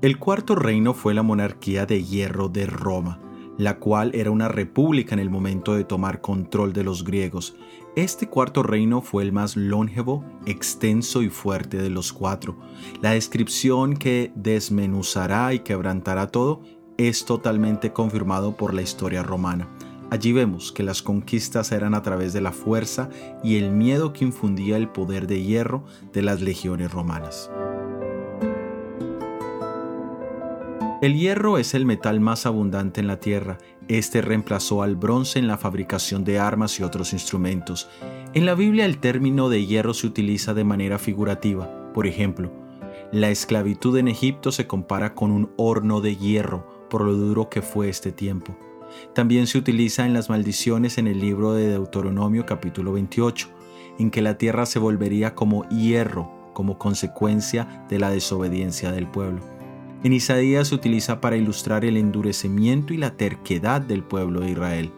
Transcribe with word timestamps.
El 0.00 0.20
cuarto 0.20 0.54
reino 0.54 0.94
fue 0.94 1.12
la 1.12 1.24
monarquía 1.24 1.84
de 1.84 2.04
hierro 2.04 2.48
de 2.48 2.66
Roma, 2.66 3.20
la 3.58 3.80
cual 3.80 4.12
era 4.14 4.30
una 4.30 4.46
república 4.46 5.12
en 5.12 5.18
el 5.18 5.28
momento 5.28 5.74
de 5.74 5.82
tomar 5.82 6.20
control 6.20 6.72
de 6.72 6.84
los 6.84 7.02
griegos. 7.02 7.56
Este 7.96 8.28
cuarto 8.28 8.62
reino 8.62 9.02
fue 9.02 9.24
el 9.24 9.32
más 9.32 9.56
longevo, 9.56 10.24
extenso 10.46 11.20
y 11.22 11.30
fuerte 11.30 11.78
de 11.78 11.90
los 11.90 12.12
cuatro. 12.12 12.56
La 13.02 13.10
descripción 13.10 13.96
que 13.96 14.30
desmenuzará 14.36 15.52
y 15.52 15.60
quebrantará 15.60 16.28
todo 16.28 16.62
es 16.96 17.24
totalmente 17.24 17.92
confirmado 17.92 18.56
por 18.56 18.74
la 18.74 18.82
historia 18.82 19.24
romana. 19.24 19.68
Allí 20.10 20.32
vemos 20.32 20.70
que 20.70 20.84
las 20.84 21.02
conquistas 21.02 21.72
eran 21.72 21.94
a 21.94 22.02
través 22.02 22.32
de 22.32 22.40
la 22.40 22.52
fuerza 22.52 23.10
y 23.42 23.56
el 23.56 23.72
miedo 23.72 24.12
que 24.12 24.24
infundía 24.24 24.76
el 24.76 24.90
poder 24.90 25.26
de 25.26 25.42
hierro 25.42 25.82
de 26.12 26.22
las 26.22 26.40
legiones 26.40 26.92
romanas. 26.92 27.50
El 31.00 31.16
hierro 31.16 31.58
es 31.58 31.74
el 31.74 31.86
metal 31.86 32.18
más 32.18 32.44
abundante 32.44 33.00
en 33.00 33.06
la 33.06 33.20
Tierra. 33.20 33.58
Este 33.86 34.20
reemplazó 34.20 34.82
al 34.82 34.96
bronce 34.96 35.38
en 35.38 35.46
la 35.46 35.56
fabricación 35.56 36.24
de 36.24 36.40
armas 36.40 36.80
y 36.80 36.82
otros 36.82 37.12
instrumentos. 37.12 37.88
En 38.34 38.44
la 38.44 38.56
Biblia 38.56 38.84
el 38.84 38.98
término 38.98 39.48
de 39.48 39.64
hierro 39.64 39.94
se 39.94 40.08
utiliza 40.08 40.54
de 40.54 40.64
manera 40.64 40.98
figurativa. 40.98 41.92
Por 41.92 42.08
ejemplo, 42.08 42.50
la 43.12 43.30
esclavitud 43.30 43.96
en 43.96 44.08
Egipto 44.08 44.50
se 44.50 44.66
compara 44.66 45.14
con 45.14 45.30
un 45.30 45.52
horno 45.56 46.00
de 46.00 46.16
hierro 46.16 46.66
por 46.90 47.04
lo 47.04 47.12
duro 47.12 47.48
que 47.48 47.62
fue 47.62 47.88
este 47.88 48.10
tiempo. 48.10 48.56
También 49.14 49.46
se 49.46 49.58
utiliza 49.58 50.04
en 50.04 50.14
las 50.14 50.28
maldiciones 50.28 50.98
en 50.98 51.06
el 51.06 51.20
libro 51.20 51.52
de 51.52 51.68
Deuteronomio 51.68 52.44
capítulo 52.44 52.92
28, 52.94 53.48
en 54.00 54.10
que 54.10 54.20
la 54.20 54.36
tierra 54.36 54.66
se 54.66 54.80
volvería 54.80 55.36
como 55.36 55.62
hierro 55.68 56.28
como 56.54 56.76
consecuencia 56.76 57.86
de 57.88 58.00
la 58.00 58.10
desobediencia 58.10 58.90
del 58.90 59.06
pueblo. 59.06 59.57
En 60.04 60.12
Isaías 60.12 60.68
se 60.68 60.76
utiliza 60.76 61.20
para 61.20 61.36
ilustrar 61.36 61.84
el 61.84 61.96
endurecimiento 61.96 62.94
y 62.94 62.98
la 62.98 63.16
terquedad 63.16 63.80
del 63.80 64.04
pueblo 64.04 64.40
de 64.40 64.52
Israel. 64.52 64.92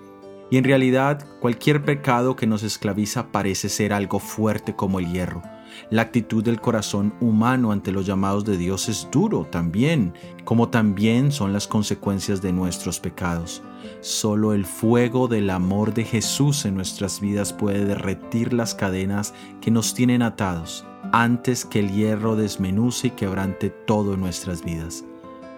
Y 0.50 0.58
en 0.58 0.64
realidad, 0.64 1.24
cualquier 1.40 1.84
pecado 1.84 2.36
que 2.36 2.46
nos 2.46 2.62
esclaviza 2.62 3.28
parece 3.32 3.70
ser 3.70 3.94
algo 3.94 4.18
fuerte 4.18 4.76
como 4.76 4.98
el 4.98 5.10
hierro. 5.10 5.42
La 5.88 6.02
actitud 6.02 6.44
del 6.44 6.60
corazón 6.60 7.14
humano 7.20 7.72
ante 7.72 7.92
los 7.92 8.04
llamados 8.04 8.44
de 8.44 8.58
Dios 8.58 8.90
es 8.90 9.08
duro 9.10 9.46
también, 9.50 10.12
como 10.44 10.68
también 10.68 11.32
son 11.32 11.54
las 11.54 11.66
consecuencias 11.66 12.42
de 12.42 12.52
nuestros 12.52 13.00
pecados. 13.00 13.62
Solo 14.00 14.52
el 14.52 14.66
fuego 14.66 15.28
del 15.28 15.48
amor 15.48 15.94
de 15.94 16.04
Jesús 16.04 16.66
en 16.66 16.74
nuestras 16.74 17.20
vidas 17.20 17.54
puede 17.54 17.86
derretir 17.86 18.52
las 18.52 18.74
cadenas 18.74 19.32
que 19.62 19.70
nos 19.70 19.94
tienen 19.94 20.20
atados 20.20 20.84
antes 21.12 21.64
que 21.64 21.80
el 21.80 21.90
hierro 21.90 22.36
desmenuce 22.36 23.08
y 23.08 23.10
quebrante 23.10 23.70
todo 23.70 24.14
en 24.14 24.20
nuestras 24.20 24.64
vidas. 24.64 25.04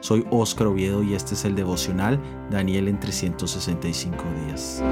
Soy 0.01 0.27
Óscar 0.31 0.67
Oviedo 0.67 1.03
y 1.03 1.15
este 1.15 1.35
es 1.35 1.45
el 1.45 1.55
devocional 1.55 2.21
Daniel 2.51 2.89
en 2.89 2.99
365 2.99 4.25
días. 4.47 4.83